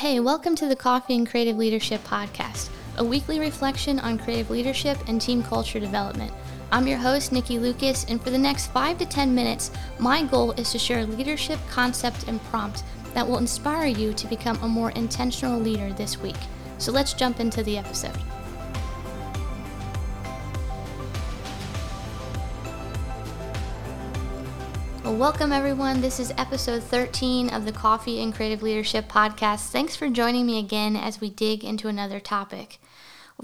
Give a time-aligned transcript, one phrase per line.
[0.00, 4.96] Hey, welcome to the Coffee and Creative Leadership Podcast, a weekly reflection on creative leadership
[5.06, 6.32] and team culture development.
[6.72, 10.52] I'm your host, Nikki Lucas, and for the next five to 10 minutes, my goal
[10.52, 12.82] is to share leadership concept and prompt
[13.12, 16.40] that will inspire you to become a more intentional leader this week.
[16.78, 18.16] So let's jump into the episode.
[25.10, 26.02] Well, welcome everyone.
[26.02, 29.70] This is episode 13 of the Coffee and Creative Leadership Podcast.
[29.70, 32.78] Thanks for joining me again as we dig into another topic.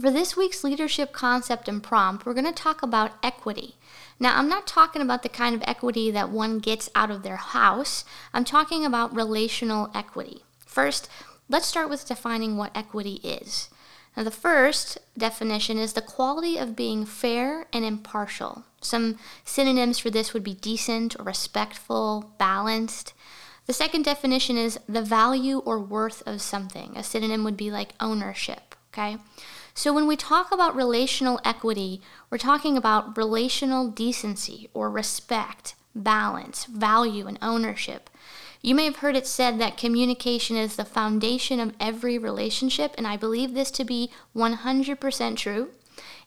[0.01, 3.75] For this week's leadership concept and prompt, we're going to talk about equity.
[4.21, 7.35] Now, I'm not talking about the kind of equity that one gets out of their
[7.35, 10.45] house, I'm talking about relational equity.
[10.65, 11.11] First,
[11.49, 13.71] let's start with defining what equity is.
[14.17, 18.65] Now, the first definition is the quality of being fair and impartial.
[18.81, 23.13] Some synonyms for this would be decent or respectful, balanced.
[23.67, 26.97] The second definition is the value or worth of something.
[26.97, 29.19] A synonym would be like ownership, okay?
[29.75, 36.65] So when we talk about relational equity, we're talking about relational decency or respect, balance,
[36.65, 38.09] value, and ownership.
[38.67, 43.07] You may have heard it said that communication is the foundation of every relationship, and
[43.07, 45.69] I believe this to be 100% true.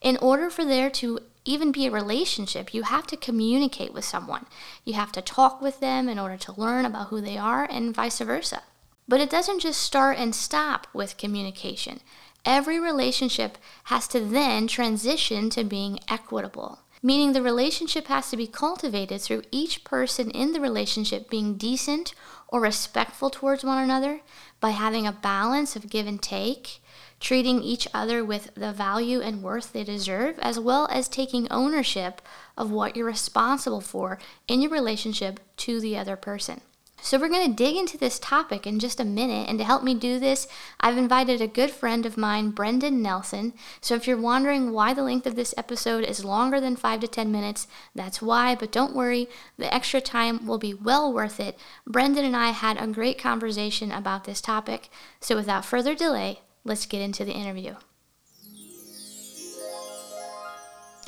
[0.01, 4.45] In order for there to even be a relationship, you have to communicate with someone.
[4.85, 7.93] You have to talk with them in order to learn about who they are, and
[7.93, 8.63] vice versa.
[9.05, 11.99] But it doesn't just start and stop with communication.
[12.45, 18.47] Every relationship has to then transition to being equitable meaning the relationship has to be
[18.47, 22.13] cultivated through each person in the relationship being decent
[22.47, 24.21] or respectful towards one another
[24.59, 26.81] by having a balance of give and take,
[27.19, 32.21] treating each other with the value and worth they deserve, as well as taking ownership
[32.57, 36.61] of what you're responsible for in your relationship to the other person.
[37.01, 39.49] So, we're going to dig into this topic in just a minute.
[39.49, 40.47] And to help me do this,
[40.79, 43.53] I've invited a good friend of mine, Brendan Nelson.
[43.81, 47.07] So, if you're wondering why the length of this episode is longer than five to
[47.07, 48.55] 10 minutes, that's why.
[48.55, 49.27] But don't worry,
[49.57, 51.57] the extra time will be well worth it.
[51.87, 54.89] Brendan and I had a great conversation about this topic.
[55.19, 57.75] So, without further delay, let's get into the interview.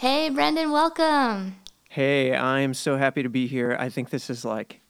[0.01, 1.57] Hey, Brendan, welcome.
[1.87, 3.75] Hey, I'm so happy to be here.
[3.79, 4.80] I think this is like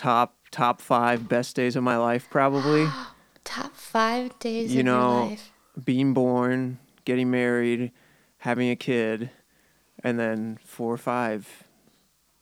[0.00, 2.88] top top five best days of my life probably.
[3.44, 5.36] top five days you of know.
[5.84, 7.92] Being born, getting married,
[8.38, 9.30] having a kid,
[10.02, 11.64] and then four or five.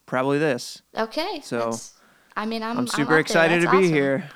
[0.06, 0.82] Probably this.
[0.96, 1.40] Okay.
[1.42, 1.76] So
[2.36, 3.92] I mean I'm I'm super I'm excited to be awesome.
[3.92, 4.30] here.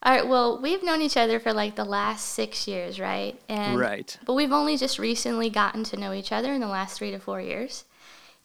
[0.00, 3.40] All right, well, we've known each other for like the last six years, right?
[3.48, 4.16] And right.
[4.24, 7.18] But we've only just recently gotten to know each other in the last three to
[7.18, 7.84] four years.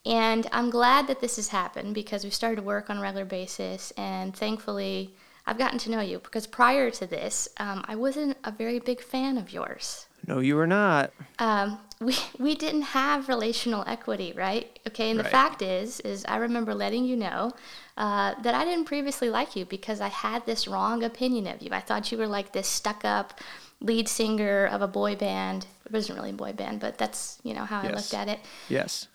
[0.05, 3.25] And I'm glad that this has happened because we've started to work on a regular
[3.25, 3.91] basis.
[3.91, 5.15] And thankfully,
[5.45, 9.01] I've gotten to know you because prior to this, um, I wasn't a very big
[9.01, 10.07] fan of yours.
[10.25, 11.11] No, you were not.
[11.39, 14.79] Um, we we didn't have relational equity, right?
[14.87, 17.51] Okay, and the fact is, is I remember letting you know
[17.97, 21.69] uh, that I didn't previously like you because I had this wrong opinion of you.
[21.71, 23.39] I thought you were like this stuck-up
[23.81, 25.65] lead singer of a boy band.
[25.85, 27.91] It wasn't really a boy band, but that's you know how yes.
[27.91, 28.39] I looked at it.
[28.69, 29.07] Yes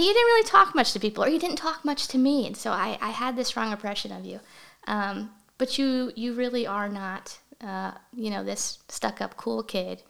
[0.00, 2.56] you didn't really talk much to people, or you didn't talk much to me, and
[2.56, 4.40] so I, I had this wrong impression of you.
[4.86, 10.02] Um, but you you really are not, uh, you know, this stuck up cool kid.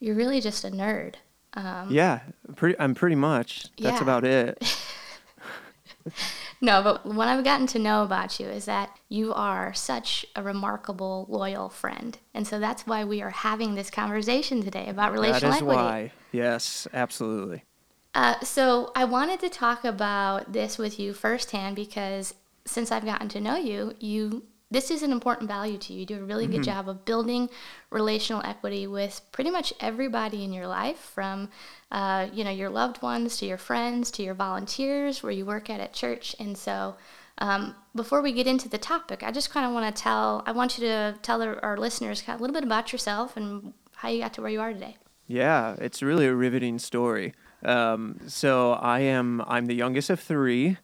[0.00, 1.16] You're really just a nerd.
[1.54, 2.20] Um, yeah,
[2.56, 2.78] pretty.
[2.78, 3.64] I'm pretty much.
[3.78, 4.02] That's yeah.
[4.02, 4.62] about it.
[6.60, 10.42] no, but what I've gotten to know about you is that you are such a
[10.42, 15.52] remarkable, loyal friend, and so that's why we are having this conversation today about relational
[15.52, 15.52] equity.
[15.52, 15.76] That is equity.
[15.76, 16.12] why.
[16.32, 17.64] Yes, absolutely.
[18.14, 23.28] Uh, so I wanted to talk about this with you firsthand because since I've gotten
[23.30, 26.00] to know you, you this is an important value to you.
[26.00, 26.56] You do a really mm-hmm.
[26.56, 27.48] good job of building
[27.90, 31.48] relational equity with pretty much everybody in your life, from
[31.92, 35.70] uh, you know your loved ones to your friends to your volunteers, where you work
[35.70, 36.34] at at church.
[36.40, 36.96] And so,
[37.38, 40.52] um, before we get into the topic, I just kind of want to tell I
[40.52, 44.20] want you to tell our, our listeners a little bit about yourself and how you
[44.20, 44.96] got to where you are today.
[45.26, 47.32] Yeah, it's really a riveting story.
[47.64, 50.78] Um, so I am I'm the youngest of three,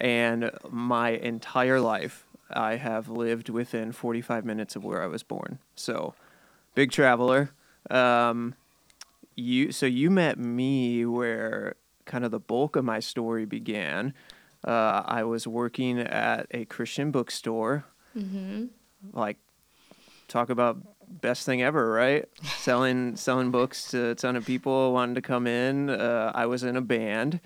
[0.00, 5.58] and my entire life I have lived within 45 minutes of where I was born.
[5.74, 6.14] So
[6.74, 7.50] big traveler.
[7.90, 8.54] Um,
[9.36, 14.14] you so you met me where kind of the bulk of my story began.
[14.66, 17.84] Uh, I was working at a Christian bookstore.
[18.16, 18.66] Mm-hmm.
[19.12, 19.36] Like,
[20.28, 20.78] talk about
[21.08, 22.26] best thing ever, right?
[22.58, 25.90] selling selling books to a ton of people wanted to come in.
[25.90, 27.40] Uh, I was in a band,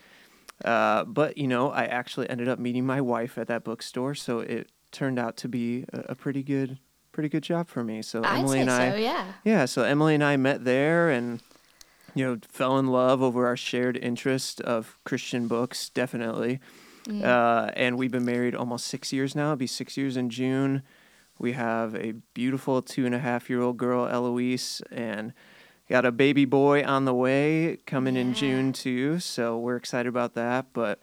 [0.64, 4.40] uh, but you know, I actually ended up meeting my wife at that bookstore, so
[4.40, 6.78] it turned out to be a, a pretty good
[7.12, 8.00] pretty good job for me.
[8.02, 9.32] So I'd Emily and I, so, yeah.
[9.44, 9.64] yeah.
[9.64, 11.40] So Emily and I met there, and
[12.14, 16.60] you know, fell in love over our shared interest of Christian books, definitely.
[17.06, 17.24] Mm.
[17.24, 19.46] Uh, and we've been married almost six years now.
[19.46, 20.82] It'll be six years in June.
[21.38, 25.32] We have a beautiful two and a half year old girl, Eloise, and
[25.88, 29.18] got a baby boy on the way coming in June too.
[29.20, 30.66] So we're excited about that.
[30.72, 31.00] But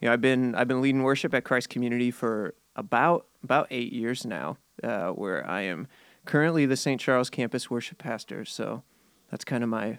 [0.00, 3.92] you know, I've been I've been leading worship at Christ Community for about about eight
[3.92, 5.88] years now, uh, where I am
[6.24, 7.00] currently the St.
[7.00, 8.44] Charles campus worship pastor.
[8.44, 8.82] So
[9.30, 9.98] that's kind of my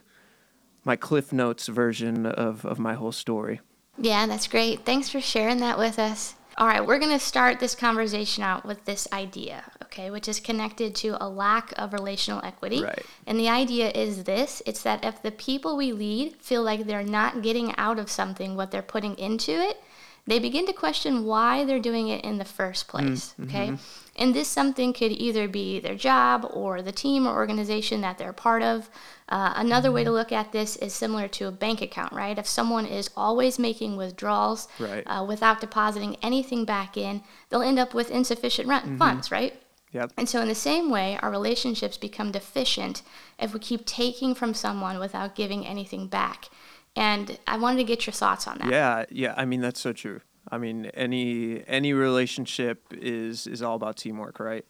[0.85, 3.61] my Cliff Notes version of, of my whole story.
[3.97, 4.85] Yeah, that's great.
[4.85, 6.35] Thanks for sharing that with us.
[6.59, 10.41] All right, we're going to start this conversation out with this idea, okay, which is
[10.41, 12.83] connected to a lack of relational equity.
[12.83, 13.05] Right.
[13.25, 17.01] And the idea is this it's that if the people we lead feel like they're
[17.01, 19.81] not getting out of something what they're putting into it,
[20.27, 23.67] they begin to question why they're doing it in the first place, mm, okay?
[23.67, 24.08] Mm-hmm.
[24.19, 28.33] And this something could either be their job or the team or organization that they're
[28.33, 28.89] part of.
[29.29, 32.37] Uh, another way to look at this is similar to a bank account, right?
[32.37, 35.03] If someone is always making withdrawals Right.
[35.05, 39.53] uh, without depositing anything back in, they'll end up with insufficient rent funds, right?
[39.93, 40.11] Yep.
[40.17, 43.01] And so, in the same way, our relationships become deficient
[43.39, 46.49] if we keep taking from someone without giving anything back.
[46.95, 48.69] And I wanted to get your thoughts on that.
[48.69, 49.33] Yeah, yeah.
[49.37, 50.21] I mean, that's so true.
[50.51, 54.65] I mean, any any relationship is is all about teamwork, right?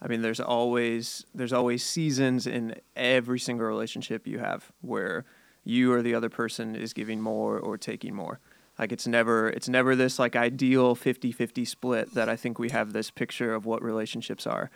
[0.00, 5.24] I mean, there's always there's always seasons in every single relationship you have where
[5.64, 8.40] you or the other person is giving more or taking more.
[8.78, 12.92] Like it's never it's never this like ideal 50-50 split that I think we have
[12.92, 14.70] this picture of what relationships are.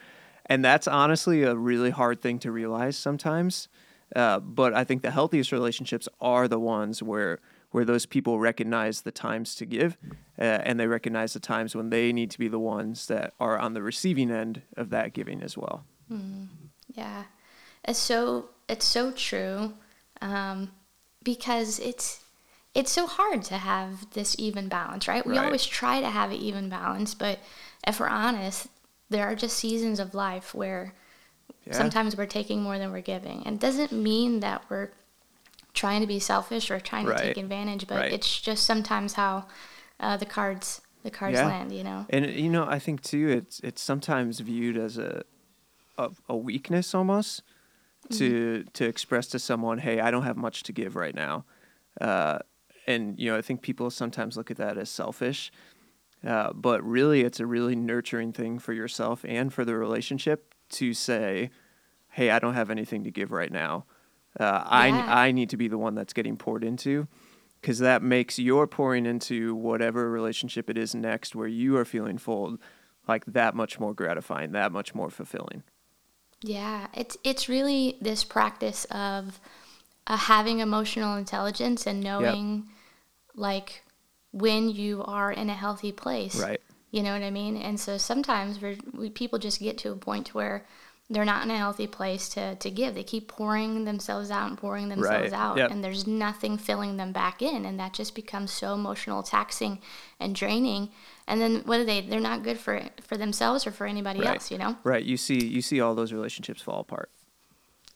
[0.47, 3.69] And that's honestly a really hard thing to realize sometimes.
[4.17, 7.39] Uh, but I think the healthiest relationships are the ones where
[7.71, 9.97] where those people recognize the times to give,
[10.39, 13.59] uh, and they recognize the times when they need to be the ones that are
[13.59, 15.85] on the receiving end of that giving as well.
[16.95, 17.25] Yeah,
[17.85, 19.75] it's so it's so true,
[20.21, 20.73] um,
[21.23, 22.25] because it's
[22.75, 25.25] it's so hard to have this even balance, right?
[25.27, 25.45] We Right.
[25.45, 27.39] always try to have an even balance, but
[27.87, 28.69] if we're honest,
[29.09, 30.95] there are just seasons of life where
[31.67, 31.75] Yeah.
[31.75, 34.91] sometimes we're taking more than we're giving, and it doesn't mean that we're
[35.75, 38.13] trying to be selfish or trying to take advantage, but Right.
[38.13, 39.47] it's just sometimes how
[39.99, 41.47] uh, the cards the cards Yeah.
[41.47, 42.07] land, you know.
[42.11, 45.23] And you know, I think too, it's it's sometimes viewed as a
[45.99, 47.43] a, a weakness almost
[48.11, 51.45] to to express to someone, "Hey, I don't have much to give right now,"
[52.01, 52.41] uh,
[52.87, 55.53] and you know, I think people sometimes look at that as selfish,
[56.27, 60.93] uh, but really, it's a really nurturing thing for yourself and for the relationship to
[60.93, 61.51] say,
[62.11, 63.85] "Hey, I don't have anything to give right now.
[64.39, 65.15] Uh, I Yeah.
[65.15, 67.09] I need to be the one that's getting poured into."
[67.61, 72.17] because that makes your pouring into whatever relationship it is next where you are feeling
[72.17, 72.57] full
[73.07, 75.63] like that much more gratifying that much more fulfilling
[76.43, 79.41] Yeah, it's it's really this practice of
[80.07, 82.71] uh, having emotional intelligence and knowing
[83.35, 83.83] like
[84.33, 86.41] when you are in a healthy place.
[86.41, 86.61] right
[86.91, 87.57] You know what I mean?
[87.57, 90.67] And so sometimes we're, we people just get to a point where
[91.13, 92.95] they're not in a healthy place to, to give.
[92.95, 95.39] They keep pouring themselves out and pouring themselves Right.
[95.39, 95.71] out, Yep.
[95.73, 99.81] and there's nothing filling them back in, and that just becomes so emotional taxing
[100.21, 100.91] and draining.
[101.27, 102.01] And then what are they?
[102.01, 104.29] They're not good for for themselves or for anybody Right.
[104.35, 104.51] else.
[104.51, 104.77] You know?
[104.85, 107.11] right you see you see all those relationships fall apart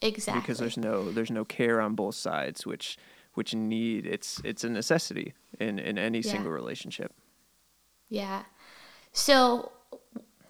[0.03, 0.41] Exactly.
[0.41, 2.99] because there's no there's no care on both sides which
[3.35, 6.33] which need it's it's a necessity in in any Yeah.
[6.33, 7.13] single relationship
[8.09, 8.43] Yeah.
[9.13, 9.71] So,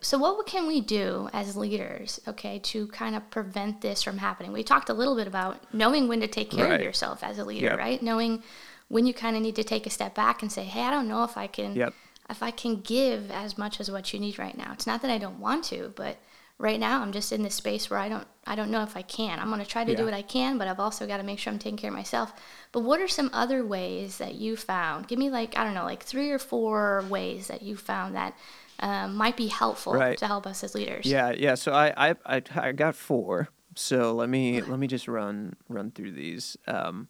[0.04, 4.52] so what can we do as leaders, okay, to kind of prevent this from happening?
[4.52, 6.80] We talked a little bit about knowing when to take care Right.
[6.80, 7.78] of yourself as a leader, Yep.
[7.78, 8.02] right?
[8.02, 8.42] Knowing
[8.88, 11.08] when you kind of need to take a step back and say, "Hey, I don't
[11.08, 11.94] know if I can, Yep.
[12.28, 15.10] if I can give as much as what you need right now." It's not that
[15.10, 16.18] I don't want to, but
[16.58, 19.02] right now I'm just in this space where I don't, I don't know if I
[19.02, 19.40] can.
[19.40, 21.38] I'm going to try to do what I can, but I've also got to make
[21.38, 22.32] sure I'm taking care of myself.
[22.70, 25.08] But what are some other ways that you found?
[25.08, 28.34] Give me like I don't know, like three or four ways that you found that
[28.80, 30.18] um, might be helpful Right.
[30.18, 31.06] to help us as leaders.
[31.06, 31.54] Yeah, yeah.
[31.54, 33.48] So I, I, I, I got four.
[33.76, 36.56] So let me let me just run run through these.
[36.66, 37.08] Um,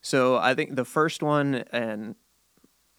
[0.00, 2.14] so I think the first one, and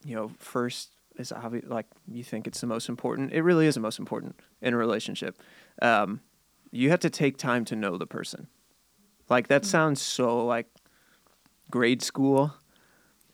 [0.06, 1.66] you know, first is obvious.
[1.68, 3.34] Like you think it's the most important.
[3.34, 5.40] It really is the most important in a relationship.
[5.82, 6.22] Um,
[6.72, 8.48] you have to take time to know the person.
[9.30, 10.68] Like that sounds so like
[11.72, 12.54] grade school.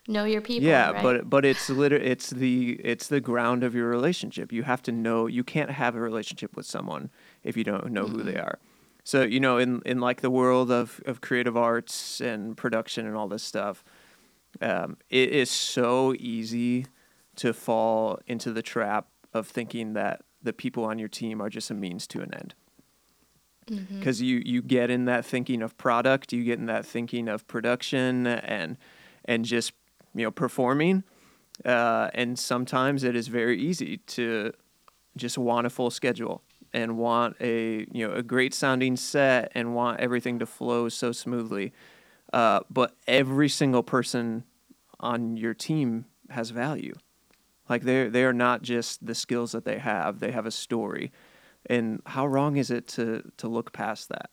[0.09, 0.67] Know your people.
[0.67, 1.03] Yeah, right?
[1.03, 4.51] but but it's liter- it's the it's the ground of your relationship.
[4.51, 7.11] You have to know you can't have a relationship with someone
[7.43, 8.57] if you don't know who they are.
[9.03, 13.15] So, you know, in in like the world of of creative arts and production and
[13.15, 13.83] all this stuff,
[14.61, 16.87] um, it is so easy
[17.35, 21.69] to fall into the trap of thinking that the people on your team are just
[21.69, 22.55] a means to an end.
[23.99, 27.47] because you you get in that thinking of product, you get in that thinking of
[27.47, 28.75] production and
[29.25, 29.73] and just
[30.15, 31.03] you know performing,
[31.65, 34.51] uh, and sometimes it is very easy to
[35.17, 36.41] just want a full schedule
[36.73, 41.11] and want a you know a great sounding set and want everything to flow so
[41.11, 41.73] smoothly.
[42.31, 44.43] Uh, but every single person
[44.99, 46.93] on your team has value.
[47.67, 51.11] Like they they are not just the skills that they have; they have a story.
[51.65, 54.29] And how wrong is it to to look past that?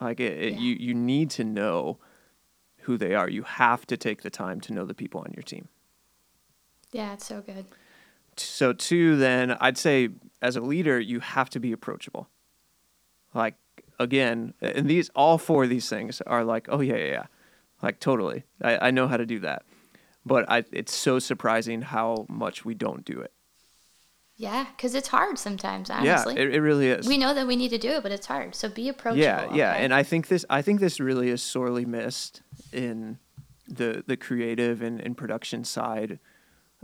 [0.00, 0.58] Like it, it, Yeah.
[0.58, 1.98] you you need to know
[2.82, 3.28] who they are.
[3.28, 5.68] You have to take the time to know the people on your team.
[6.92, 7.64] Yeah, it's so good.
[8.36, 10.10] So two, then I'd say
[10.40, 12.28] as a leader, you have to be approachable.
[13.34, 13.54] Like
[13.98, 17.26] again, and these all four of these things are like, oh yeah, yeah, yeah.
[17.82, 18.44] like totally.
[18.60, 19.64] I, I know how to do that,
[20.24, 23.32] but I it's so surprising how much we don't do it.
[24.36, 26.34] Yeah, because it's hard sometimes, honestly.
[26.34, 27.06] Yeah, it, it really is.
[27.06, 28.54] we know that we need to do it, but it's hard.
[28.54, 29.22] So be approachable.
[29.22, 29.84] yeah, yeah, okay?
[29.84, 33.18] and I think this I think this really is sorely missed in
[33.68, 36.18] the the creative and, and production side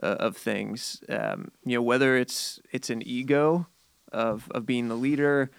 [0.03, 1.03] uh, of things.
[1.09, 3.67] Um, you know, whether it's it's an ego
[4.13, 5.51] of of being the leader,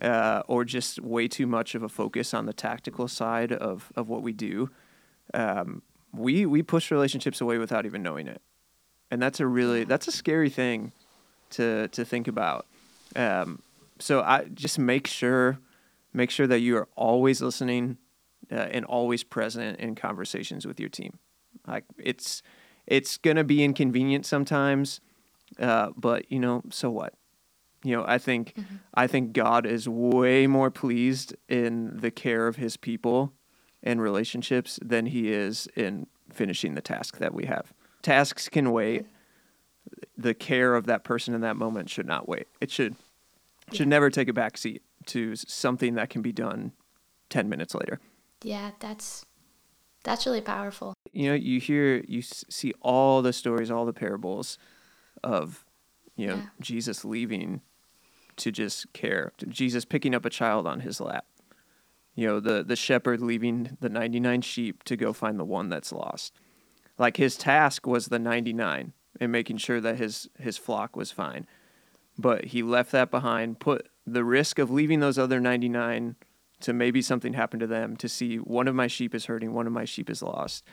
[0.00, 4.08] uh, or just way too much of a focus on the tactical side of of
[4.08, 4.70] what we do.
[5.34, 8.40] Um, we we push relationships away without even knowing it,
[9.10, 10.92] and that's a really that's a scary thing
[11.56, 12.66] to to think about.
[13.14, 13.62] Um,
[13.98, 15.58] so I just make sure
[16.12, 17.98] make sure that you are always listening
[18.50, 21.18] uh, and always present in conversations with your team.
[21.66, 22.42] Like it's
[22.86, 25.00] it's gonna be inconvenient sometimes,
[25.58, 27.14] uh, but you know, so what?
[27.84, 28.54] You know, I think
[28.94, 33.32] I think God is way more pleased in the care of His people
[33.82, 37.72] and relationships than He is in finishing the task that we have.
[38.02, 39.06] Tasks can wait.
[40.16, 42.46] The care of that person in that moment should not wait.
[42.60, 42.96] It should
[43.72, 46.72] should never take a backseat to something that can be done
[47.30, 47.98] 10 minutes later.
[48.42, 49.24] yeah, that's
[50.04, 50.94] that's really powerful.
[51.12, 54.56] You know, you hear, you see all the stories, all the parables
[55.24, 55.64] of,
[56.14, 56.46] you know, Yeah.
[56.60, 57.60] Jesus leaving
[58.36, 61.24] to just care, Jesus picking up a child on his lap.
[62.14, 65.90] You know, the, the shepherd leaving the 99 sheep to go find the one that's
[65.92, 66.32] lost.
[66.98, 71.46] Like his task was the 99 and making sure that his, his flock was fine.
[72.18, 76.16] But he left that behind, put the risk of leaving those other 99
[76.60, 79.66] to maybe something happened to them to see one of my sheep is hurting, one
[79.66, 80.64] of my sheep is lost.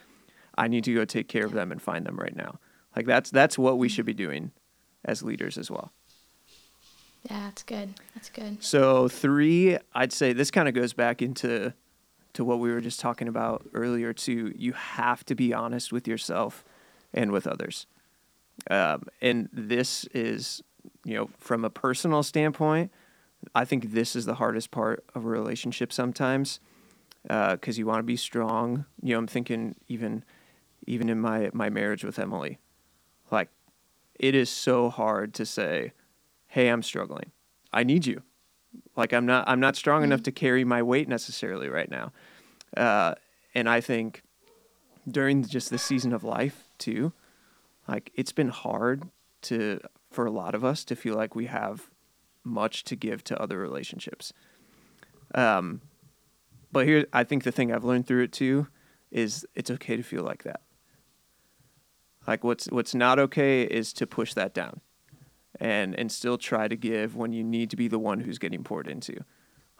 [0.57, 2.59] I need to go take care of them and find them right now.
[2.95, 4.51] Like that's that's what we should be doing
[5.03, 5.91] as leaders as well.
[7.29, 7.95] Yeah, that's good.
[8.13, 8.63] That's good.
[8.63, 11.73] So three, I'd say this kind of goes back into
[12.33, 14.53] to what we were just talking about earlier too.
[14.55, 16.63] You have to be honest with yourself
[17.13, 17.87] and with others.
[18.69, 20.61] Um, and this is,
[21.03, 22.91] you know, from a personal standpoint,
[23.53, 26.59] I think this is the hardest part of a relationship sometimes,
[27.23, 28.85] because you want to be strong.
[29.01, 30.23] You know, I'm thinking even,
[30.87, 32.59] even in my my marriage with Emily,
[33.31, 33.49] like,
[34.19, 35.91] it is so hard to say,
[36.47, 37.31] "Hey, I'm struggling.
[37.73, 38.21] I need you."
[38.95, 42.11] Like I'm not I'm not strong enough to carry my weight necessarily right now,
[42.77, 43.15] uh,
[43.53, 44.23] and I think
[45.09, 47.11] during just the season of life too,
[47.87, 49.09] like it's been hard
[49.43, 49.79] to
[50.11, 51.89] for a lot of us to feel like we have
[52.43, 54.33] much to give to other relationships.
[55.33, 55.81] Um,
[56.71, 58.67] but here, I think the thing I've learned through it too
[59.11, 60.61] is it's okay to feel like that.
[62.27, 64.81] Like what's what's not okay is to push that down,
[65.59, 68.63] and and still try to give when you need to be the one who's getting
[68.63, 69.23] poured into.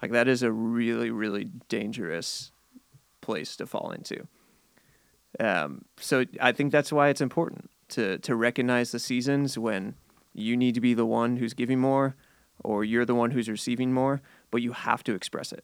[0.02, 2.52] Like that is a really really dangerous
[3.22, 4.28] place to fall into.
[5.40, 9.96] Um, so I think that's why it's important to to recognize the seasons when
[10.34, 12.16] you need to be the one who's giving more,
[12.64, 14.22] or you're the one who's receiving more,
[14.52, 15.64] but you have to express it.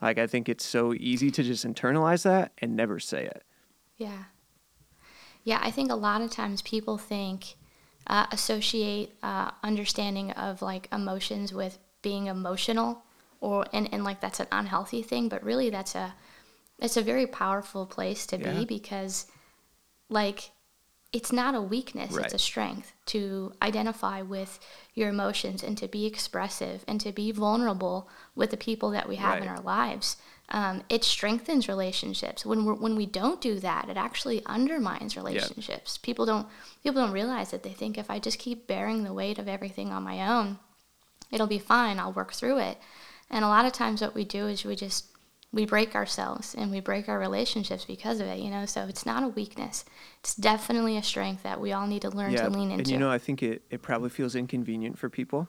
[0.00, 3.42] Like I think it's so easy to just internalize that and never say it.
[3.96, 4.24] Yeah.
[5.44, 7.56] Yeah, I think a lot of times people think,
[8.06, 13.02] uh, associate uh, understanding of like emotions with being emotional,
[13.40, 16.14] or and, and like that's an unhealthy thing, but really that's a
[16.78, 18.52] it's a very powerful place to Yeah.
[18.52, 19.26] be because
[20.10, 20.50] like
[21.14, 22.24] it's not a weakness Right.
[22.26, 24.58] it's a strength to identify with
[24.94, 29.16] your emotions and to be expressive and to be vulnerable with the people that we
[29.16, 30.16] have in our lives.
[30.48, 32.44] Um, it strengthens relationships.
[32.44, 35.96] When we when we don't do that it actually undermines relationships.
[35.98, 36.46] People don't
[36.82, 39.90] people don't realize it they think if i just keep bearing the weight of everything
[39.92, 40.58] on my own
[41.30, 41.98] it'll be fine.
[41.98, 42.78] I'll work through it.
[43.30, 45.06] And a lot of times what we do is we just
[45.54, 49.06] we break ourselves and we break our relationships because of it you know so it's
[49.06, 49.84] not a weakness
[50.20, 52.98] it's definitely a strength that we all need to learn to lean into And you
[52.98, 55.48] know, I think it, it probably feels inconvenient for people.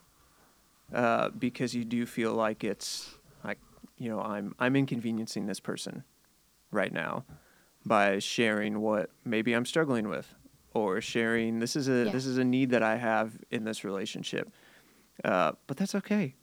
[0.94, 3.58] uh, because you do feel like it's like
[3.98, 6.04] you know I'm I'm inconveniencing this person
[6.72, 7.26] right now
[7.86, 10.28] by sharing what maybe I'm struggling with
[10.74, 12.12] or sharing this is a Yeah.
[12.12, 14.52] this is a need that I have in this relationship.
[15.24, 16.36] Uh, but that's okay.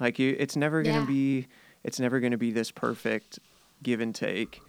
[0.00, 1.06] Like you, it's never gonna Yeah.
[1.06, 1.46] be
[1.84, 3.38] it's never gonna be this perfect
[3.82, 4.60] give and take.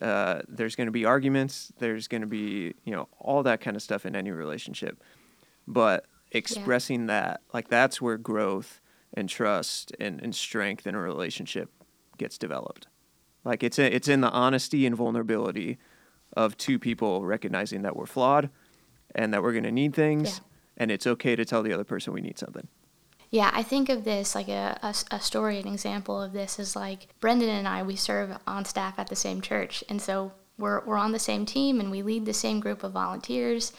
[0.00, 1.72] Uh, there's gonna be arguments.
[1.78, 5.02] There's gonna be you know all that kind of stuff in any relationship.
[5.66, 8.80] But expressing that like that's where growth
[9.14, 11.70] and trust and, and strength in a relationship
[12.18, 12.86] gets developed.
[13.44, 15.78] Like it's a, it's in the honesty and vulnerability
[16.36, 18.50] of two people recognizing that we're flawed
[19.14, 20.44] and that we're going to need things Yeah.
[20.76, 22.68] and it's okay to tell the other person we need something.
[23.30, 26.74] Yeah, I think of this like a, a, a story, an example of this is
[26.74, 29.84] like Brendan and I, we serve on staff at the same church.
[29.88, 32.92] And so we're, we're on the same team and we lead the same group of
[32.92, 33.72] volunteers.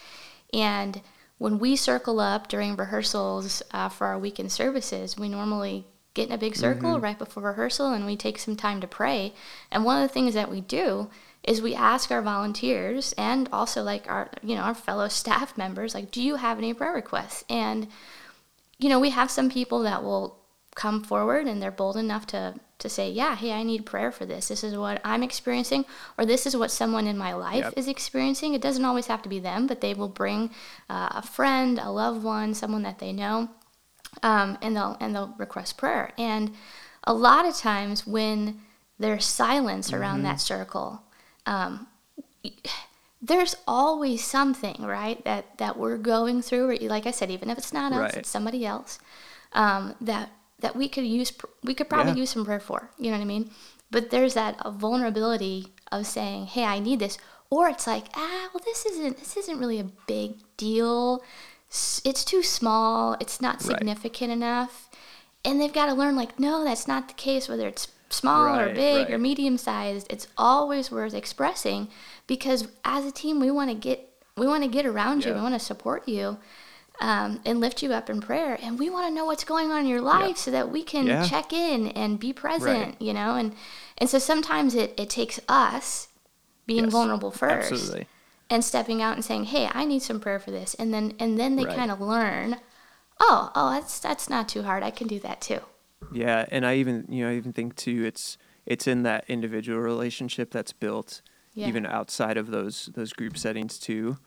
[0.54, 1.00] And
[1.38, 6.34] when we circle up during rehearsals uh, for our weekend services, we normally get in
[6.34, 9.32] a big circle right before rehearsal and we take some time to pray.
[9.70, 11.10] And one of the things that we do
[11.42, 15.94] is we ask our volunteers and also like our you know our fellow staff members
[15.94, 17.88] like do you have any prayer requests and
[18.80, 20.36] you know, we have some people that will
[20.74, 24.24] come forward and they're bold enough to to say, "Yeah, hey, I need prayer for
[24.24, 24.48] this.
[24.48, 25.84] This is what I'm experiencing
[26.16, 27.74] or this is what someone in my life Yep.
[27.76, 30.50] is experiencing." It doesn't always have to be them, but they will bring
[30.88, 33.50] uh, a friend, a loved one, someone that they know.
[34.22, 36.12] Um, and they'll and they'll request prayer.
[36.18, 36.54] And
[37.04, 38.60] a lot of times when
[38.98, 41.02] there's silence around that circle,
[41.46, 41.86] um,
[43.22, 47.58] there's always something right that that we're going through or like i said even if
[47.58, 48.16] it's not us Right.
[48.18, 48.98] it's somebody else
[49.52, 52.18] um, that that we could use we could probably Yeah.
[52.20, 53.50] use some prayer for you know what i mean
[53.90, 57.18] but there's that vulnerability of saying hey i need this
[57.50, 61.22] or it's like ah well this isn't this isn't really a big deal
[62.04, 63.62] it's too small it's not Right.
[63.78, 64.88] significant enough
[65.44, 68.66] and they've got to learn like no that's not the case whether it's small or
[68.66, 71.88] Right, big or medium sized it's always worth expressing
[72.26, 75.40] because as a team we want to get we want to get around you we
[75.40, 76.38] want to support you
[77.00, 79.80] um, and lift you up in prayer and we want to know what's going on
[79.82, 81.22] in your life so that we can Yeah.
[81.24, 82.96] check in and be present Right.
[83.00, 83.54] you know and
[83.96, 86.08] and so sometimes it, it takes us
[86.66, 88.06] being Yes, vulnerable first Absolutely.
[88.50, 91.38] and stepping out and saying hey i need some prayer for this and then and
[91.38, 91.76] then they Right.
[91.76, 92.56] kind of learn
[93.20, 95.60] oh oh that's that's not too hard i can do that too
[96.12, 98.36] Yeah, and I even you know I even think too it's
[98.66, 101.22] it's in that individual relationship that's built
[101.54, 101.68] Yeah.
[101.68, 104.18] even outside of those those group settings too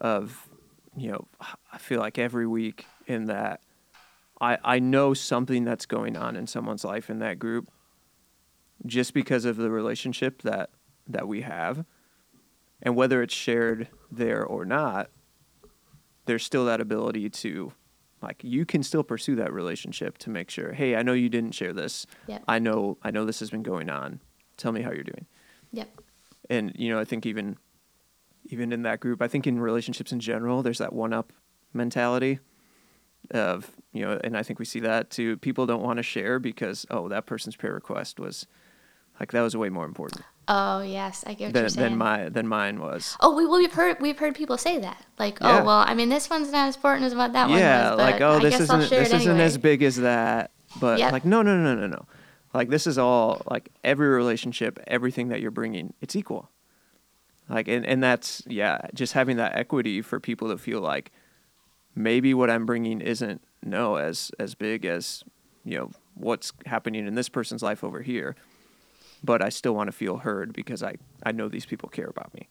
[0.00, 0.48] of
[0.96, 1.28] you know
[1.72, 3.60] I feel like every week in that
[4.40, 7.68] I I know something that's going on in someone's life in that group
[8.86, 10.70] just because of the relationship that
[11.06, 11.84] that we have
[12.82, 15.10] and whether it's shared there or not
[16.26, 17.72] there's still that ability to
[18.22, 21.52] like you can still pursue that relationship to make sure hey i know you didn't
[21.52, 22.06] share this.
[22.26, 22.44] Yep.
[22.48, 24.20] i know i know this has been going on.
[24.56, 25.26] Tell me how you're doing.
[25.72, 26.00] Yep.
[26.50, 27.56] And you know i think even
[28.46, 31.32] even in that group i think in relationships in general there's that one up
[31.72, 32.38] mentality
[33.32, 35.36] of you know and i think we see that too.
[35.36, 38.46] People don't want to share because oh that person's prayer request was
[39.20, 41.98] like that was way more important oh yes i get what than, you're saying than
[41.98, 45.04] my than mine was Oh, we, well, we've heard we've heard people say that.
[45.18, 45.60] Like, oh, Yeah.
[45.60, 48.04] oh, well, I mean, this one's not as important as what that yeah, one was.
[48.04, 50.52] But like oh, this isn't this it isn't as big as that.
[50.80, 51.12] But Yep.
[51.12, 52.06] like no, no, no, no, no.
[52.54, 56.50] Like this is all like every relationship, everything that you're bringing, it's equal.
[57.48, 61.10] Like and and that's yeah, just having that equity for people to feel like
[61.94, 65.24] maybe what I'm bringing isn't no as as big as
[65.64, 68.36] you know what's happening in this person's life over here.
[69.22, 72.32] But I still want to feel heard because I I know these people care about
[72.34, 72.48] me.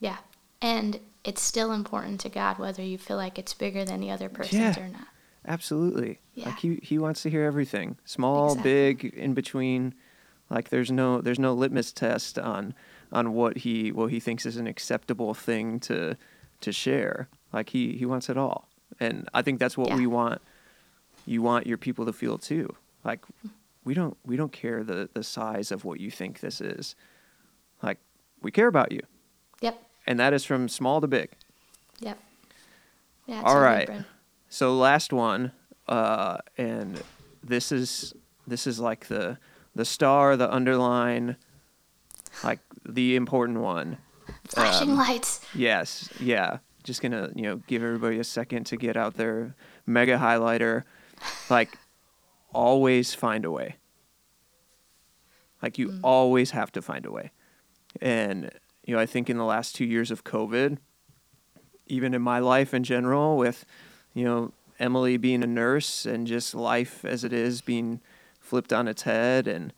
[0.00, 0.18] Yeah,
[0.60, 4.28] and it's still important to God whether you feel like it's bigger than the other
[4.28, 4.84] person's Yeah.
[4.84, 5.08] or not.
[5.46, 6.20] Absolutely.
[6.34, 6.46] Yeah.
[6.46, 7.96] Like he he wants to hear everything.
[8.04, 8.72] Small, Exactly.
[8.72, 9.94] big, in between.
[10.50, 12.74] Like there's no there's no litmus test on
[13.12, 16.16] on what he what he thinks is an acceptable thing to
[16.60, 17.28] to share.
[17.52, 18.68] Like he he wants it all.
[19.00, 19.96] And I think that's what Yeah.
[19.96, 20.40] we want
[21.26, 22.74] you want your people to feel too.
[23.04, 23.48] Like mm-hmm.
[23.88, 26.94] We don't we don't care the the size of what you think this is.
[27.82, 27.98] Like
[28.42, 29.00] we care about you.
[29.62, 31.30] Yep, And that is from small to big.
[32.00, 32.18] yep.
[33.26, 33.42] Yeah.
[33.44, 33.88] All right.
[34.50, 35.52] So last one,
[35.86, 37.02] uh, and
[37.42, 38.14] this is
[38.46, 39.38] this is like the
[39.74, 41.36] the star, the underline,
[42.44, 43.96] like the important one.
[44.48, 45.40] Flashing Um, lights.
[45.54, 46.58] Yes, yeah.
[46.84, 49.54] Just gonna you know give everybody a second to get out their
[49.86, 50.84] mega highlighter.
[51.50, 51.70] Like,
[52.52, 53.76] always find a way.
[55.62, 56.00] Like you mm.
[56.02, 57.32] always have to find a way,
[58.00, 58.50] and
[58.84, 60.78] you know I think in the last two years of COVID,
[61.86, 63.64] even in my life in general, with
[64.14, 68.00] you know Emily being a nurse and just life as it is being
[68.38, 69.72] flipped on its head and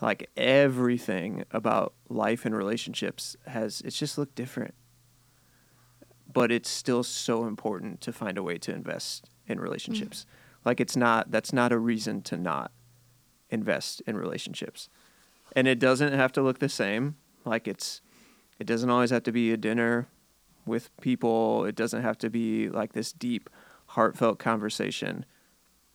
[0.00, 4.74] like everything about life and relationships has it's just looked different.
[6.32, 10.26] But it's still so important to find a way to invest in relationships
[10.68, 12.72] like it's not that's not a reason to not
[13.48, 14.90] invest in relationships.
[15.56, 17.16] And it doesn't have to look the same.
[17.46, 18.02] Like it's
[18.58, 20.08] it doesn't always have to be a dinner
[20.66, 21.64] with people.
[21.64, 23.48] It doesn't have to be like this deep
[23.86, 25.24] heartfelt conversation.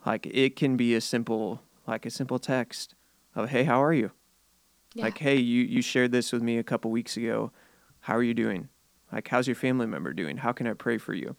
[0.07, 2.95] Like it can be a simple like a simple text
[3.35, 4.09] of hey how are you?
[4.95, 5.03] Yeah.
[5.03, 7.51] like hey you you shared this with me a couple weeks ago.
[7.99, 8.69] How are you doing?
[9.11, 10.37] Like how's your family member doing?
[10.37, 11.35] How can i pray for you?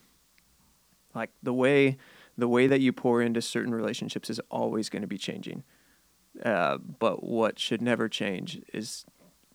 [1.17, 1.99] Like the way
[2.37, 5.63] the way that you pour into certain relationships is always going to be changing
[6.45, 9.05] uh, but what should never change is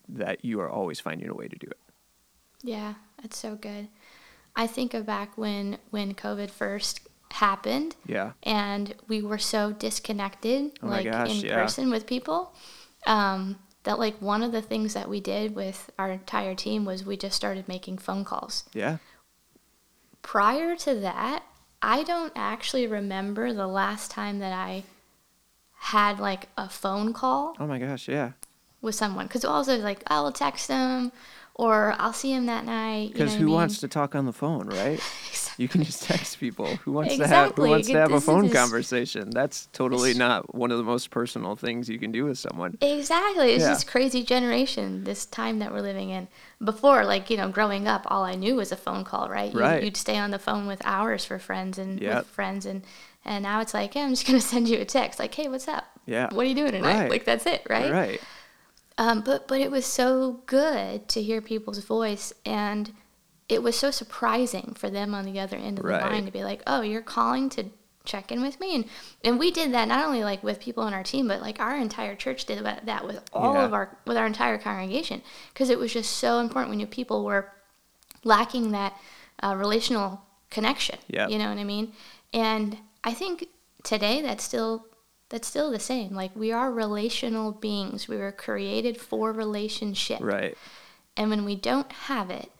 [0.07, 1.77] that you are always finding a way to do it
[2.63, 3.87] Yeah, that's so good.
[4.55, 10.71] I think of back when when COVID first happened yeah and we were so disconnected
[10.81, 11.61] Oh like gosh, in yeah.
[11.61, 12.53] person with people
[13.05, 17.05] um, that like one of the things that we did with our entire team was
[17.05, 18.63] we just started making phone calls.
[18.73, 18.97] yeah
[20.21, 21.43] Prior to that,
[21.81, 24.83] I don't actually remember the last time that I
[25.81, 28.31] had like a phone call oh my gosh yeah
[28.81, 31.11] with someone because also like I'll text them
[31.55, 33.01] or I'll see him that night.
[33.01, 33.55] You know because who I mean?
[33.55, 35.01] wants to talk on the phone right
[35.59, 38.49] you can just text people who wants to have who wants to have a phone
[38.49, 42.77] conversation that's totally not one of the most personal things you can do with someone
[42.81, 43.51] Exactly.
[43.51, 43.73] It's Yeah.
[43.73, 46.27] this crazy generation, this time that we're living in.
[46.63, 49.53] Before, like, you know, growing up, all I knew was a phone call, right?
[49.53, 49.83] You, Right.
[49.83, 52.17] You'd stay on the phone with hours for friends and Yep.
[52.17, 52.65] with friends.
[52.65, 52.83] And,
[53.25, 55.19] and now it's like, yeah, I'm just going to send you a text.
[55.19, 55.85] Like, hey, what's up?
[56.05, 56.33] Yeah.
[56.33, 57.01] What are you doing tonight?
[57.01, 57.09] Right.
[57.11, 57.91] Like, that's it, right?
[57.91, 58.21] right
[58.97, 62.31] Um, but, but it was so good to hear people's voice.
[62.45, 62.91] And
[63.49, 66.01] it was so surprising for them on the other end of Right.
[66.01, 67.65] the line to be like, oh, you're calling to
[68.05, 68.75] check in with me.
[68.75, 68.85] And,
[69.23, 71.75] and we did that not only like with people on our team, but like our
[71.75, 73.65] entire church did that that with all Yeah.
[73.65, 75.21] of our, with our entire congregation.
[75.53, 77.51] Because it was just so important We knew people were
[78.23, 78.93] lacking that
[79.43, 80.97] uh, relational connection.
[81.07, 81.93] Yeah, You know what I mean?
[82.33, 83.47] And I think
[83.83, 84.85] today that's still
[85.29, 86.15] that's still the same.
[86.15, 88.07] Like we are relational beings.
[88.07, 90.19] We were created for relationship.
[90.21, 90.57] right
[91.15, 92.51] And when we don't have it,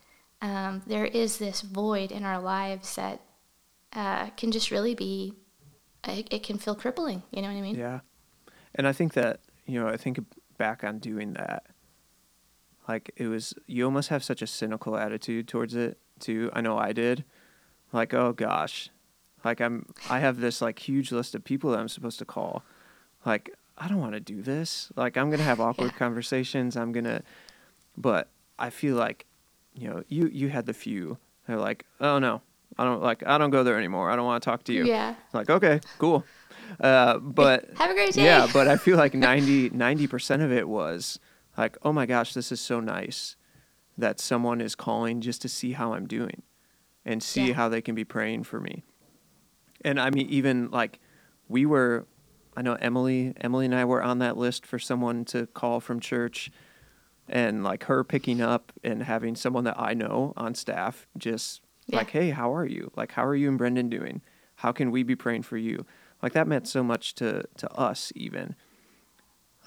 [0.41, 3.21] um, there is this void in our lives that
[3.93, 5.33] uh, can just really be.
[6.07, 7.23] It, it can feel crippling.
[7.31, 7.75] You know what I mean?
[7.75, 7.99] Yeah.
[8.75, 10.19] And I think that, you know, I think
[10.57, 11.65] back on doing that,
[12.87, 16.49] like it was, you almost have such a cynical attitude towards it too.
[16.53, 17.25] I know I did.
[17.91, 18.89] Like, oh gosh,
[19.43, 22.63] like I'm, I have this like huge list of people that I'm supposed to call.
[23.25, 24.91] Like, I don't want to do this.
[24.95, 25.97] Like, I'm going to have awkward Yeah.
[25.97, 26.77] conversations.
[26.77, 27.23] I'm going to,
[27.97, 29.25] but I feel like,
[29.79, 31.17] you know, you, you had the few.
[31.47, 32.41] They're like, oh no,
[32.77, 34.09] I don't like, I don't go there anymore.
[34.09, 34.85] I don't want to talk to you.
[34.85, 35.15] Yeah.
[35.33, 36.23] Like, okay, cool.
[36.79, 38.23] Uh, but Have a great day.
[38.25, 41.19] yeah, but I feel like 90 percent of it was
[41.57, 43.35] like, oh my gosh, this is so nice
[43.97, 46.43] that someone is calling just to see how I'm doing
[47.05, 47.53] and see Yeah.
[47.55, 48.83] how they can be praying for me.
[49.83, 50.99] And I mean, even like
[51.47, 52.05] we were,
[52.55, 55.99] I know Emily, Emily and I were on that list for someone to call from
[55.99, 56.51] church,
[57.29, 61.97] and like her picking up and having someone that I know on staff just Yeah.
[61.97, 62.91] like, hey, how are you?
[62.95, 64.21] Like, how are you and Brendan doing?
[64.55, 65.85] How can we be praying for you?
[66.21, 68.55] Like that meant so much to to us even.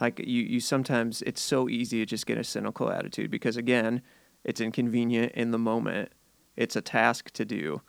[0.00, 4.02] Like you you sometimes it's so easy to just get a cynical attitude because again,
[4.44, 6.10] it's inconvenient in the moment.
[6.56, 7.80] It's a task to do.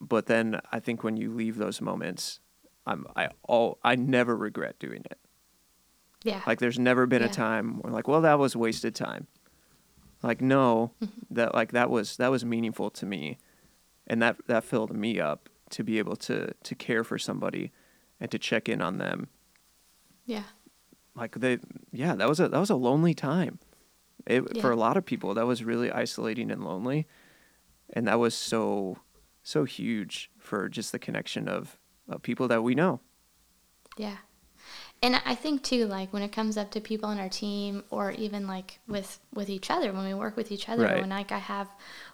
[0.00, 2.40] But then I think when you leave those moments,
[2.86, 5.18] I'm I all I never regret doing it.
[6.26, 6.42] Yeah.
[6.46, 7.28] Like there's never been Yeah.
[7.28, 9.26] a time where like, well, that was wasted time.
[10.22, 11.20] Like no, Mm-hmm.
[11.34, 13.38] that like that was that was meaningful to me,
[14.06, 17.70] and that that filled me up to be able to to care for somebody,
[18.20, 19.28] and to check in on them.
[20.24, 20.44] yeah.
[21.14, 21.58] Like they,
[21.92, 23.58] yeah, that was a that was a lonely time.
[24.26, 27.06] It, For a lot of people, that was really isolating and lonely,
[27.94, 28.98] and that was so
[29.42, 33.00] so huge for just the connection of, of people that we know.
[33.96, 34.16] Yeah.
[35.02, 38.12] And I think too, like when it comes up to people on our team, or
[38.12, 41.00] even like with with each other, when we work with each other, Right.
[41.00, 41.68] when like I have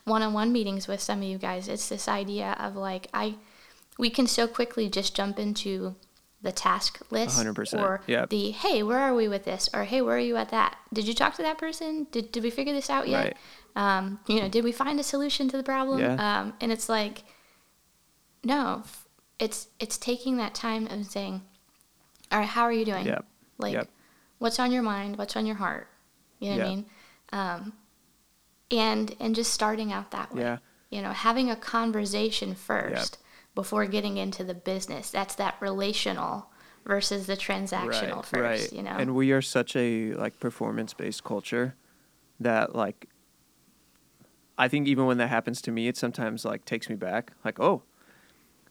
[0.05, 3.37] one-on-one meetings with some of you guys, it's this idea of like I,
[3.99, 5.95] we can so quickly just jump into
[6.43, 8.29] the task list 100%, or yep.
[8.31, 10.77] the hey, where are we with this, or hey, where are you at that?
[10.93, 12.09] Did you talk to that person?
[12.11, 13.25] Did did we figure this out yet?
[13.25, 13.37] Right.
[13.97, 16.01] Um, you know, did we find a solution to the problem?
[16.01, 16.15] Yeah.
[16.41, 17.23] Um, and it's like,
[18.45, 18.83] no,
[19.39, 21.43] it's it's taking that time and saying,
[22.33, 23.07] all right, how are you doing?
[23.07, 23.25] Yep.
[23.59, 23.89] Like, Yep.
[24.39, 25.19] what's on your mind?
[25.19, 25.89] What's on your heart?
[26.39, 26.87] You know what I mean?
[27.33, 27.73] Um,
[28.71, 30.43] and and just starting out that way.
[30.43, 30.59] Yeah.
[30.91, 33.19] You know, having a conversation first
[33.55, 35.11] before getting into the business.
[35.11, 36.51] That's that relational
[36.85, 38.97] versus the transactional first, you know.
[38.99, 41.77] And we are such a like performance based culture
[42.41, 43.09] that like
[44.59, 47.33] I think even when that happens to me, it sometimes like takes me back.
[47.45, 47.83] Like, oh,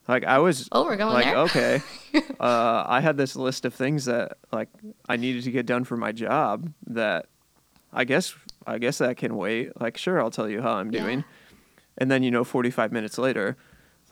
[0.08, 1.38] like I was Oh, we're going like, there.
[1.38, 1.82] okay.
[2.40, 4.70] uh, I had this list of things that like
[5.08, 7.28] I needed to get done for my job that
[7.94, 8.34] I guess
[8.68, 9.80] I guess that can wait.
[9.80, 11.02] Like, sure, I'll tell you how I'm Yeah.
[11.02, 11.24] doing.
[11.98, 13.58] And then you know 45 minutes later,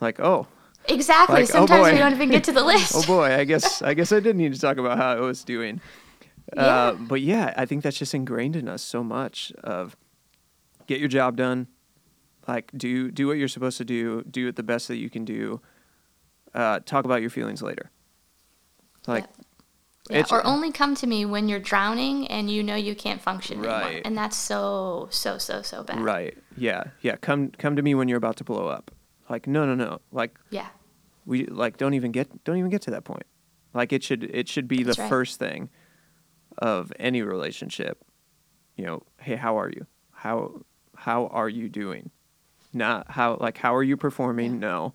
[0.01, 0.47] like, oh,
[0.87, 1.41] Exactly.
[1.41, 2.93] Like, oh Sometimes we don't even get to the list.
[2.95, 5.43] oh boy, I guess I guess I did need to talk about how I was
[5.43, 5.81] doing.
[6.57, 6.91] Uh, Yeah.
[6.97, 9.95] but yeah, I think that's just ingrained in us so much of
[10.87, 11.67] get your job done,
[12.47, 15.25] like do do what you're supposed to do, do it the best that you can
[15.25, 15.61] do.
[16.53, 17.91] Uh, talk about your feelings later.
[19.07, 19.25] Like
[20.09, 23.21] Yeah, it's- or only come to me when you're drowning and you know you can't
[23.21, 23.79] function anymore.
[23.79, 24.01] Right.
[24.05, 25.99] And that's so so so so bad.
[26.01, 27.15] right, yeah, yeah.
[27.17, 28.91] Come come to me when you're about to blow up.
[29.29, 29.99] Like no no no.
[30.11, 30.69] Like Yeah.
[31.25, 33.23] we like don't even get don't even get to that point
[33.73, 35.09] like it should it should be That's the right.
[35.09, 35.69] first thing
[36.57, 38.03] of any relationship
[38.75, 40.61] you know hey how are you how
[40.95, 42.09] how are you doing
[42.73, 44.59] not how like how are you performing Yeah.
[44.69, 44.93] no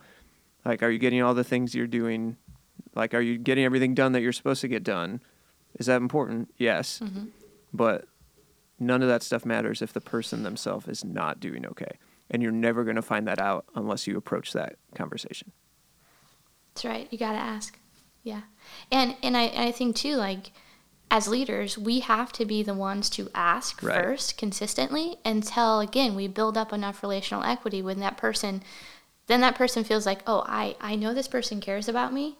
[0.64, 2.36] like are you getting all the things you're doing
[2.94, 5.20] like are you getting everything done that you're supposed to get done
[5.78, 7.26] is that important yes Mm-hmm.
[7.72, 8.06] but
[8.78, 11.98] none of that stuff matters if the person themselves is not doing okay
[12.30, 15.52] and you're never going to find that out unless you approach that conversation
[16.74, 17.06] That's right.
[17.10, 17.78] You got to ask.
[18.22, 18.42] Yeah.
[18.90, 20.50] And and I I think too like
[21.10, 23.94] as leaders, we have to be the ones to ask Right.
[24.02, 28.62] first consistently until again we build up enough relational equity when that person
[29.26, 32.38] then that person feels like, "Oh, I I know this person cares about me.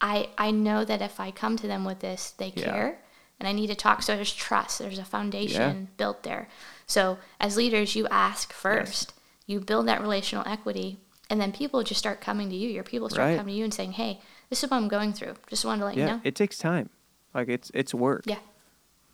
[0.00, 2.64] I I know that if I come to them with this, they Yeah.
[2.64, 2.98] care."
[3.40, 4.02] And I need to talk.
[4.02, 4.78] So there's trust.
[4.78, 6.48] There's a foundation built there.
[6.86, 9.14] So as leaders, you ask first.
[9.46, 12.68] You build that relational equity, and then people just start coming to you.
[12.68, 13.36] Your people start Right.
[13.38, 15.34] coming to you and saying, "Hey, this is what I'm going through.
[15.48, 16.90] Just wanted to let yeah you know." it takes time
[17.34, 18.38] like it's it's work yeah,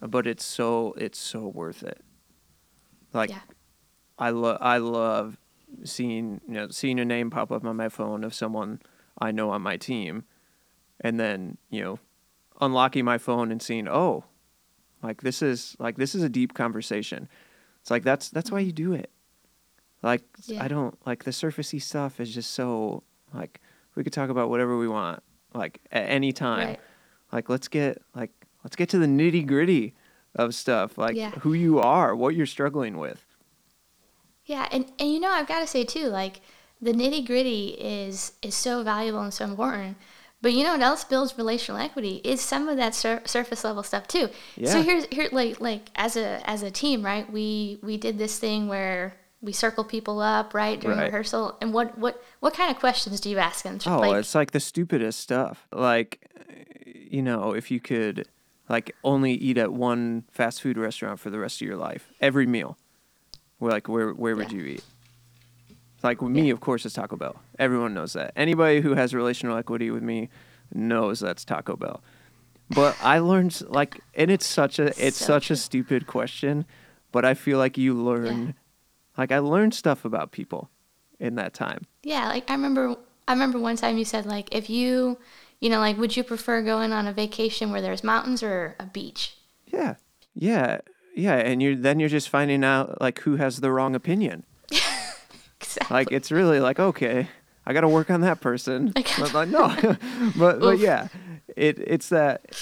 [0.01, 2.03] but it's so it's so worth it
[3.15, 3.41] like yeah,
[4.19, 5.39] i love i love
[5.85, 8.81] seeing you know seeing a name pop up on my phone of someone
[9.19, 10.25] i know on my team
[11.01, 11.99] and then you know
[12.61, 14.25] unlocking my phone and seeing oh
[15.03, 17.29] like this is like this is a deep conversation
[17.81, 19.11] it's like that's that's why you do it
[20.03, 20.65] like Yeah.
[20.65, 23.03] i don't like the surfacey stuff is just so
[23.33, 23.61] like
[23.95, 25.23] we could talk about whatever we want
[25.55, 26.81] like at any time Right.
[27.33, 28.31] like let's get like
[28.65, 29.95] let's get to the nitty gritty
[30.35, 31.31] of stuff like Yeah.
[31.31, 33.25] who you are what you're struggling with
[34.49, 34.67] yeah.
[34.73, 36.41] And and you know, I've got to say too, like
[36.81, 39.97] the nitty gritty is is so valuable and so important.
[40.41, 43.83] But you know what else builds relational equity is some of that sur- surface level
[43.83, 44.29] stuff too.
[44.57, 44.71] Yeah.
[44.71, 47.31] So here's here like like as a as a team, right?
[47.31, 51.05] We we did this thing where we circle people up, right, during Right.
[51.07, 51.59] rehearsal.
[51.61, 53.79] And what what what kind of questions do you ask them?
[53.87, 55.67] Oh, like, it's like the stupidest stuff.
[55.73, 56.21] Like,
[56.95, 58.29] you know, if you could,
[58.69, 62.47] like, only eat at one fast food restaurant for the rest of your life, every
[62.47, 62.79] meal,
[63.59, 64.85] where like where where would you eat?
[66.03, 67.41] Like with me, of course, it's Taco Bell.
[67.59, 68.33] Everyone knows that.
[68.37, 70.29] Anybody who has relational equity with me
[70.73, 72.03] knows that's Taco Bell.
[72.71, 76.67] But I learned like, and it's such a it's So such a stupid question,
[77.13, 78.55] but I feel like you learn,
[79.17, 80.71] like I learned stuff about people
[81.19, 81.87] in that time.
[82.03, 85.19] Yeah, like I remember I remember one time you said like if you
[85.61, 88.87] you know, like would you prefer going on a vacation where there's mountains or a
[88.87, 89.37] beach?
[89.67, 89.97] Yeah.
[90.35, 90.79] Yeah.
[91.19, 91.35] Yeah.
[91.35, 94.45] And you're then you're just finding out like who has the wrong opinion.
[95.61, 95.95] Exactly.
[95.95, 97.29] Like it's really like, okay,
[97.67, 98.93] I gotta work on that person.
[98.95, 99.69] But like no.
[100.39, 100.81] but but Oof.
[100.81, 101.09] yeah.
[101.57, 102.57] It it's that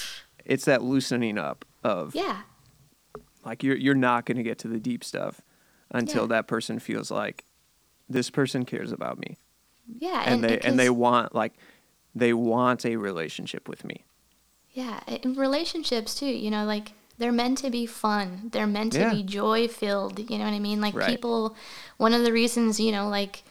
[0.45, 2.43] it's that loosening up of yeah.
[3.45, 5.41] like you're you're not gonna get to the deep stuff
[5.91, 6.29] until Yeah.
[6.29, 7.45] that person feels like
[8.09, 9.37] this person cares about me.
[9.99, 11.53] Yeah, And, they and they want like
[12.15, 14.05] they want a relationship with me.
[14.73, 18.49] Yeah, in relationships too, you know, like they're meant to be fun.
[18.53, 19.15] They're meant to Yeah.
[19.15, 20.19] be joy filled.
[20.31, 20.81] You know what I mean?
[20.81, 21.09] Like Right.
[21.09, 21.57] people,
[21.97, 23.43] one of the reasons, you know, like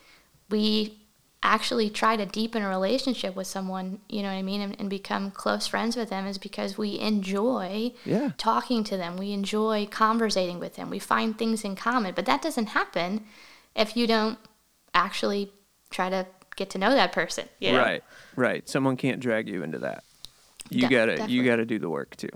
[0.49, 0.97] we
[1.43, 4.89] actually try to deepen a relationship with someone, you know what I mean, and, and
[4.89, 8.31] become close friends with them is because we enjoy Yeah.
[8.37, 9.17] talking to them.
[9.17, 10.89] We enjoy conversating with them.
[10.89, 12.13] We find things in common.
[12.15, 13.25] But that doesn't happen
[13.75, 14.39] if you don't
[14.95, 15.51] actually
[15.91, 16.25] try to
[16.55, 17.47] get to know that person.
[17.59, 17.79] You know?
[17.79, 18.03] Right.
[18.35, 18.67] Right.
[18.67, 20.03] Someone can't drag you into that.
[20.71, 21.35] You De- gotta definitely.
[21.35, 22.29] you gotta do the work too.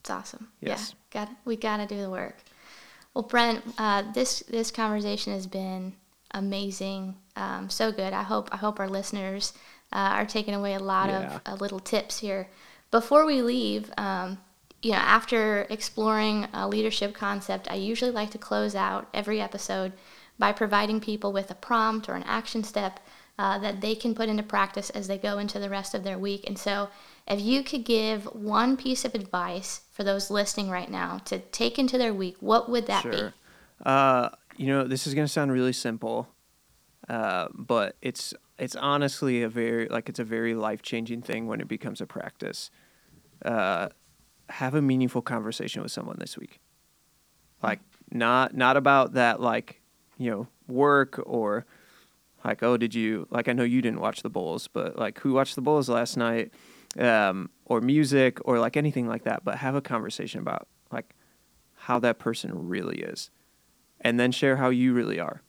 [0.00, 0.48] It's awesome.
[0.60, 0.94] Yes.
[1.14, 2.36] Yeah, got we got to do the work.
[3.14, 5.94] Well, Brent, uh, this this conversation has been
[6.32, 8.12] amazing, um, so good.
[8.12, 9.52] I hope I hope our listeners
[9.92, 11.34] uh, are taking away a lot Yeah.
[11.34, 12.48] of uh, little tips here.
[12.90, 14.38] Before we leave, um,
[14.82, 19.92] you know, after exploring a leadership concept, I usually like to close out every episode
[20.38, 23.00] by providing people with a prompt or an action step
[23.38, 26.18] uh, that they can put into practice as they go into the rest of their
[26.18, 26.44] week.
[26.46, 26.88] And so,
[27.26, 31.78] if you could give one piece of advice for those listening right now to take
[31.78, 33.12] into their week, what would that sure.
[33.12, 33.32] be?
[33.84, 36.28] Uh, you know, this is going to sound really simple,
[37.08, 41.60] uh, but it's it's honestly a very like it's a very life changing thing when
[41.60, 42.70] it becomes a practice.
[43.44, 43.88] Uh,
[44.50, 46.60] have a meaningful conversation with someone this week.
[47.62, 49.80] Like not not about that like
[50.16, 51.66] you know work or
[52.44, 55.32] like oh did you like I know you didn't watch the Bulls but like who
[55.32, 56.52] watched the Bulls last night
[56.98, 61.14] um, or music or like anything like that but have a conversation about like
[61.74, 63.30] how that person really is.
[64.00, 65.42] And then share how you really are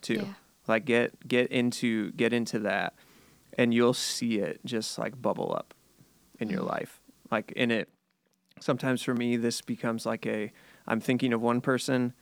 [0.00, 0.14] too.
[0.14, 0.34] Yeah.
[0.66, 2.94] like get get into get into that
[3.56, 5.74] and you'll see it just like bubble up
[6.38, 7.00] in your life.
[7.30, 7.88] Like in it
[8.60, 10.52] sometimes for me this becomes like a
[10.86, 12.12] i'm thinking of one person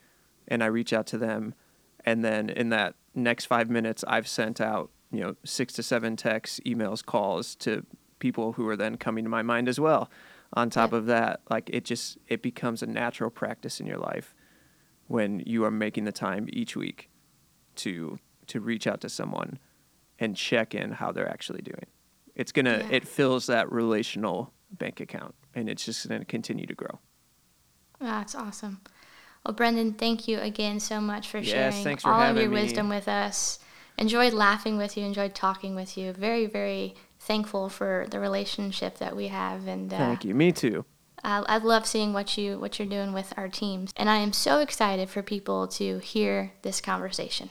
[0.48, 1.54] and i reach out to them
[2.04, 6.16] and then in that next five minutes i've sent out you know six to seven
[6.16, 7.84] texts emails calls to
[8.18, 10.10] people who are then coming to my mind as well
[10.54, 10.98] on top Yeah.
[10.98, 14.34] of that like it just it becomes a natural practice in your life
[15.08, 17.10] when you are making the time each week
[17.76, 19.58] to to reach out to someone
[20.18, 21.86] and check in how they're actually doing.
[22.34, 22.96] It's gonna Yeah.
[22.96, 27.00] it fills that relational bank account and it's just gonna continue to grow.
[27.98, 28.80] That's awesome.
[29.44, 32.62] Well, Brendan, thank you again so much for Yes, sharing for all of your me.
[32.62, 33.58] wisdom with us.
[33.98, 36.12] Enjoyed laughing with you, enjoyed talking with you.
[36.12, 39.66] Very, very thankful for the relationship that we have.
[39.66, 40.34] And uh, Thank you.
[40.34, 40.84] Me too.
[41.24, 44.32] I, I love seeing what you what you're doing with our teams, and I am
[44.32, 47.50] so excited for people to hear this conversation.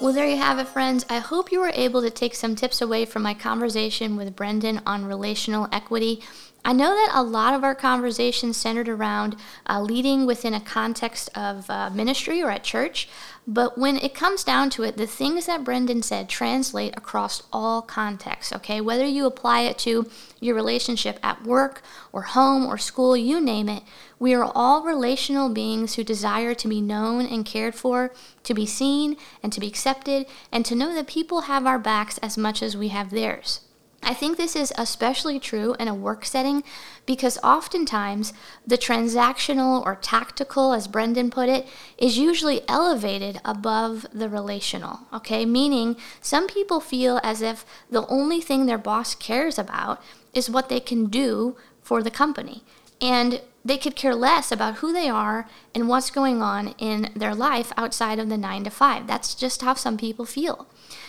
[0.00, 1.04] Well, there you have it, friends.
[1.10, 4.80] I hope you were able to take some tips away from my conversation with Brendan
[4.86, 6.22] on relational equity.
[6.64, 11.30] I know that a lot of our conversations centered around uh, leading within a context
[11.34, 13.08] of uh, ministry or at church,
[13.46, 17.80] but when it comes down to it, the things that Brendan said translate across all
[17.80, 18.82] contexts, okay?
[18.82, 21.80] Whether you apply it to your relationship at work
[22.12, 23.82] or home or school, you name it,
[24.18, 28.66] we are all relational beings who desire to be known and cared for, to be
[28.66, 32.62] seen and to be accepted, and to know that people have our backs as much
[32.62, 33.60] as we have theirs.
[34.02, 36.62] I think this is especially true in a work setting
[37.04, 38.32] because oftentimes
[38.66, 41.66] the transactional or tactical, as Brendan put it,
[41.98, 45.00] is usually elevated above the relational.
[45.12, 50.48] Okay, meaning some people feel as if the only thing their boss cares about is
[50.48, 52.62] what they can do for the company.
[53.00, 57.34] And they could care less about who they are and what's going on in their
[57.34, 59.06] life outside of the nine to five.
[59.06, 60.66] That's just how some people feel.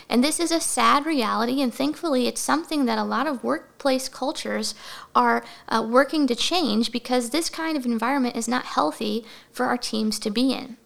[0.09, 4.09] And this is a sad reality, and thankfully, it's something that a lot of workplace
[4.09, 4.75] cultures
[5.15, 9.77] are uh, working to change because this kind of environment is not healthy for our
[9.77, 10.77] teams to be in.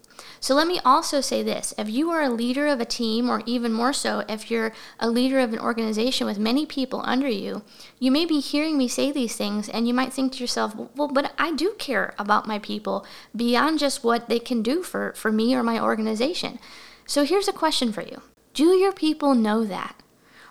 [0.43, 3.43] So, let me also say this if you are a leader of a team, or
[3.45, 7.63] even more so, if you're a leader of an organization with many people under you,
[7.97, 11.07] you may be hearing me say these things and you might think to yourself, well,
[11.07, 15.31] but I do care about my people beyond just what they can do for, for
[15.31, 16.59] me or my organization.
[17.05, 18.21] So, here's a question for you
[18.53, 19.95] Do your people know that?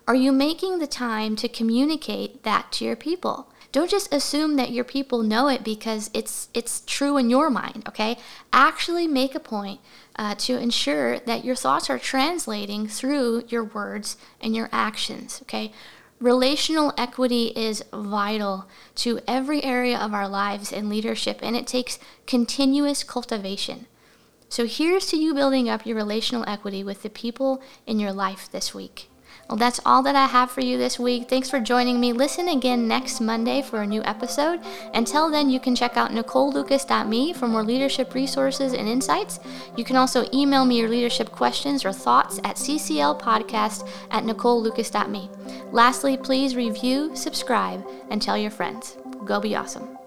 [0.09, 3.52] Are you making the time to communicate that to your people?
[3.73, 7.85] Don't just assume that your people know it because it's it's true in your mind.
[7.89, 8.19] Okay,
[8.53, 9.81] actually make a point
[10.17, 15.41] uh, to ensure that your thoughts are translating through your words and your actions.
[15.45, 15.73] Okay,
[16.21, 21.99] relational equity is vital to every area of our lives and leadership, and it takes
[22.27, 23.87] continuous cultivation.
[24.51, 28.51] So here's to you building up your relational equity with the people in your life
[28.53, 29.09] this week.
[29.49, 31.29] Well, that's all that I have for you this week.
[31.29, 32.13] Thanks for joining me.
[32.13, 34.61] Listen again next Monday for a new episode.
[34.95, 39.41] Until then, you can check out NicoleLucas.me for more leadership resources and insights.
[39.77, 45.31] You can also email me your leadership questions or thoughts at cclpodcast at NicoleLucas.me.
[45.71, 48.97] Lastly, please review, subscribe, and tell your friends.
[49.25, 49.99] Go be awesome.